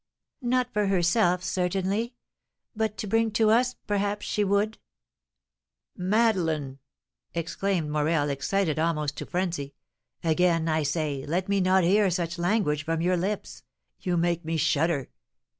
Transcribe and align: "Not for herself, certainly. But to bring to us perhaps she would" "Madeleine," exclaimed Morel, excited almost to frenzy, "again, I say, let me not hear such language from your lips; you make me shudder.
"Not 0.41 0.73
for 0.73 0.87
herself, 0.87 1.43
certainly. 1.43 2.15
But 2.75 2.97
to 2.97 3.07
bring 3.07 3.29
to 3.33 3.51
us 3.51 3.75
perhaps 3.85 4.25
she 4.25 4.43
would" 4.43 4.79
"Madeleine," 5.95 6.79
exclaimed 7.35 7.91
Morel, 7.91 8.31
excited 8.31 8.79
almost 8.79 9.15
to 9.17 9.27
frenzy, 9.27 9.75
"again, 10.23 10.67
I 10.67 10.81
say, 10.81 11.23
let 11.27 11.47
me 11.47 11.61
not 11.61 11.83
hear 11.83 12.09
such 12.09 12.39
language 12.39 12.83
from 12.83 13.01
your 13.01 13.15
lips; 13.15 13.61
you 13.99 14.17
make 14.17 14.43
me 14.43 14.57
shudder. 14.57 15.11